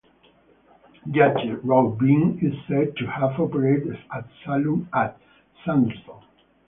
[1.11, 5.15] Judge Roy Bean is said to have operated a saloon at
[5.63, 6.23] Sanderson.